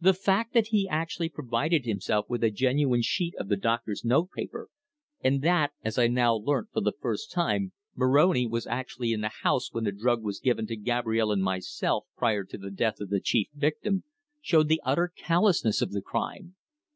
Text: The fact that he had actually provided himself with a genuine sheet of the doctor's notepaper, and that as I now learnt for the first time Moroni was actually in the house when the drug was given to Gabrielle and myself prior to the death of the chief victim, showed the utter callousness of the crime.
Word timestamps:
The 0.00 0.14
fact 0.14 0.52
that 0.54 0.68
he 0.68 0.86
had 0.86 0.94
actually 0.94 1.28
provided 1.28 1.84
himself 1.84 2.26
with 2.30 2.44
a 2.44 2.50
genuine 2.52 3.02
sheet 3.02 3.34
of 3.40 3.48
the 3.48 3.56
doctor's 3.56 4.04
notepaper, 4.04 4.68
and 5.20 5.42
that 5.42 5.72
as 5.82 5.98
I 5.98 6.06
now 6.06 6.36
learnt 6.36 6.68
for 6.72 6.80
the 6.80 6.92
first 7.00 7.32
time 7.32 7.72
Moroni 7.96 8.46
was 8.46 8.68
actually 8.68 9.12
in 9.12 9.20
the 9.20 9.32
house 9.42 9.72
when 9.72 9.82
the 9.82 9.90
drug 9.90 10.22
was 10.22 10.38
given 10.38 10.68
to 10.68 10.76
Gabrielle 10.76 11.32
and 11.32 11.42
myself 11.42 12.06
prior 12.16 12.44
to 12.44 12.56
the 12.56 12.70
death 12.70 13.00
of 13.00 13.08
the 13.08 13.18
chief 13.18 13.48
victim, 13.52 14.04
showed 14.40 14.68
the 14.68 14.80
utter 14.84 15.08
callousness 15.16 15.82
of 15.82 15.90
the 15.90 16.02
crime. 16.02 16.54